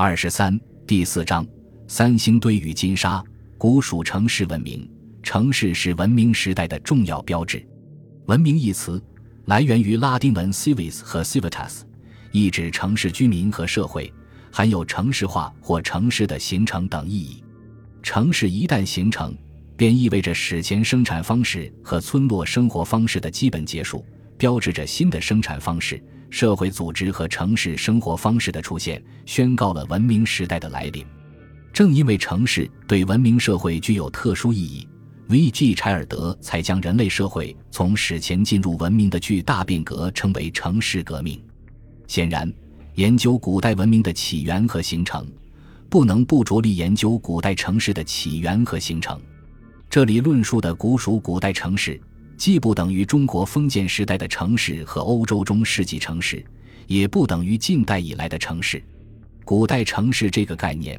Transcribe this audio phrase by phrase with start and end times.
[0.00, 0.56] 二十三
[0.86, 1.44] 第四章
[1.88, 3.20] 三星堆与金沙，
[3.58, 4.88] 古蜀城市文明。
[5.24, 7.66] 城市是文明时代的重要标志。
[8.26, 9.02] 文明一词
[9.46, 11.80] 来源于拉丁文 civis 和 civitas，
[12.30, 14.14] 意指城市居民和社会，
[14.52, 17.42] 含有城市化或城市的形成等意义。
[18.00, 19.36] 城市一旦形成，
[19.76, 24.06] 便意味着史前生产方式和村落生活方式的基本结束，
[24.36, 26.00] 标志着新的生产方式。
[26.30, 31.04] 社会组织和城市生活方式的出现，宣告了文明时代的来临。
[31.72, 34.86] 正因为城市对文明社会具有特殊意义
[35.28, 35.74] ，V.G.
[35.74, 41.40] 柴尔德才将人类社会从史前进入文明的巨大变革称为城市革命。
[42.06, 42.52] 显然，
[42.94, 45.26] 研究古代文明的起源和形成，
[45.88, 49.20] 不能不着力研究古代城市的起源和形成。
[49.88, 52.00] 这里论述的古蜀古代城市。
[52.38, 56.42] 既不等于中国封建时代的城市和欧洲中世纪城市，
[56.86, 58.80] 也不等于近代以来的城市。
[59.44, 60.98] 古代城市这个概念，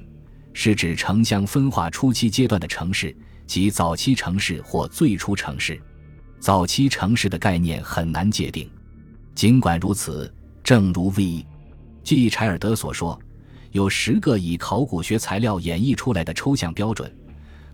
[0.51, 3.15] 是指城乡分化初期阶段的城市，
[3.47, 5.81] 即早期城市或最初城市。
[6.41, 8.69] 早期城市的概念很难界定。
[9.33, 12.29] 尽管如此，正如 V.G.
[12.29, 13.17] 柴尔德所说，
[13.71, 17.09] 有十个以考古学材料演绎出来的抽象标准。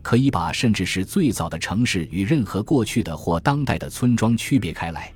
[0.05, 5.11] 可以把甚至是最早的城市与任何过去的或当代的村庄区别开来。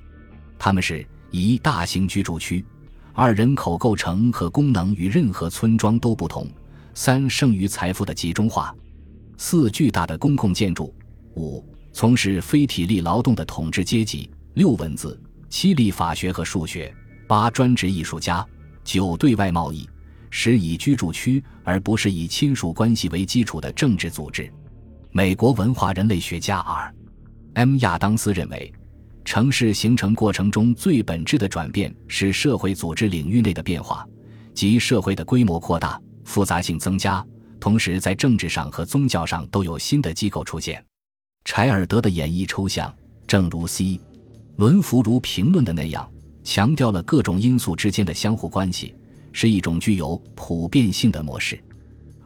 [0.58, 2.60] 他们是：一、大型居住区；
[3.12, 6.44] 二、人口构成和功能与任何村庄都不同；
[6.92, 8.74] 三、剩余财富的集中化；
[9.36, 10.92] 四、巨大的公共建筑；
[11.36, 15.16] 五、从事非体力劳动的统治阶级；六、文字；
[15.48, 16.92] 七、立法学和数学；
[17.28, 18.44] 八、专职艺术家；
[18.82, 19.86] 九、对外贸易；
[20.30, 24.52] 十、以居住区而不是以亲属关系为基础的政治组织。
[25.12, 27.78] 美国文化人类学家 R.M.
[27.78, 28.72] 亚当斯认为，
[29.24, 34.06] 城市形成过程中最本质的转变是社会组织领域内的变化，
[34.54, 37.26] 即社会的规模扩大、复杂性增加，
[37.58, 40.82] 同时在政治上和宗教上都有新的机构出现。
[41.44, 42.94] 柴尔德的演绎抽象，
[43.26, 44.00] 正如 C.
[44.58, 46.08] 伦弗如评论的那样，
[46.44, 48.94] 强调了各种因素之间的相互关系，
[49.32, 51.60] 是一种具有普遍性的模式。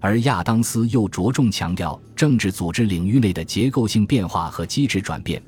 [0.04, 5.42] 而亚当斯又着重强调政治组织领域内的结构性变化和机制转变，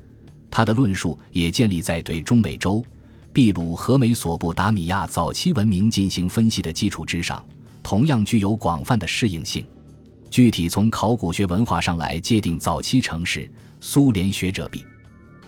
[0.49, 2.83] 他的论述也建立在对中美洲、
[3.31, 7.45] 秘鲁和美索不达米亚早期文明进行分析的基础之上，
[7.83, 9.63] 同样具有广泛的适应性。
[10.31, 13.47] 具体从考古学文化上来界定早期城市，
[13.79, 14.83] 苏联学者比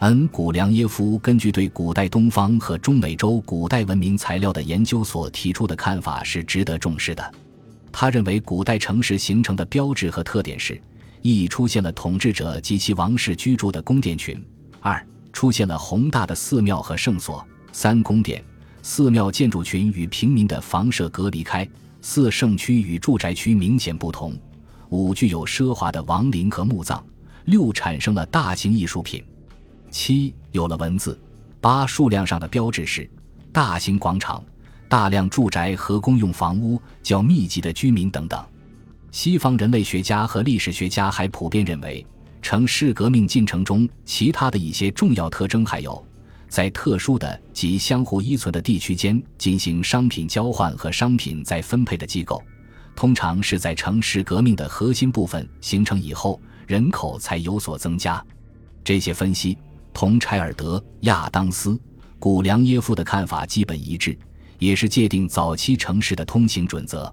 [0.01, 7.33] 恩古良耶夫根据对古代东方和中美洲古代文明材料的研究所提出的看法是值得重视的。
[7.91, 10.81] 他认为，古代城市形成的标志和特点是：
[11.21, 14.37] 一、出现了统治者及其王室居住的宫殿群；
[14.79, 18.43] 二、出现了宏大的寺庙和圣所；三、宫殿、
[18.81, 21.65] 寺庙建筑群与平民的房舍隔离开；
[22.01, 24.31] 四、圣区与住宅区明显不同；
[24.89, 27.03] 五、具有奢华的王陵和墓葬；
[27.45, 29.21] 六、产生了大型艺术品；
[29.91, 31.17] 七、有了文字；
[31.59, 33.09] 八、数量上的标志是
[33.51, 34.43] 大型广场。
[34.89, 38.43] 大量住宅和公用房屋、较密集的居民等等。
[39.11, 42.05] 西方人类学家和历史学家还普遍认为，
[42.41, 46.03] 城市革命进程中其他的一些重要特征还有：
[46.47, 52.41] 在特殊的及相互依存的地区间进行商品交换和商品再分配的机构，
[52.95, 58.23] 通常是在城市革命的核心部分形成以后，人口才有所增加。
[58.83, 59.55] 这些分析
[59.93, 61.79] 同柴尔德、亚当斯、
[62.17, 64.17] 古良耶夫的看法基本一致。
[64.59, 67.11] 也是界定早期城市的通行准则。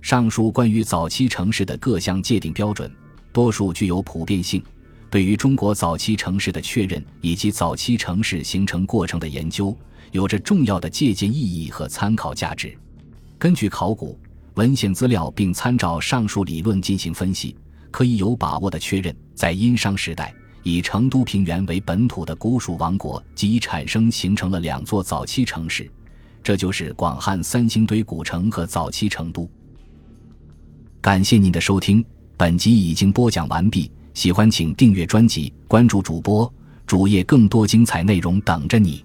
[0.00, 2.90] 上述关于早期城市的各项界定标准，
[3.32, 4.62] 多数具有普遍性，
[5.10, 9.76] 对于中国早期城市的确认以及早期城市形成过程的研究，
[10.12, 12.76] 有着重要的借鉴意义和参考价值。
[13.38, 14.18] 根据考古
[14.54, 17.54] 文献资料，并参照上述理论进行分析，
[17.90, 25.90] 可以有把握地确认，在殷商时代，以成都平原为本土的古蜀王国即已产生形成了两座早期城市。
[26.42, 29.48] 这就是广汉三星堆古城和早期成都。
[31.00, 32.04] 感谢您的收听，
[32.36, 33.90] 本集已经播讲完毕。
[34.14, 36.52] 喜欢请订阅专辑，关注主播
[36.86, 39.04] 主页，更多精彩内容等着你。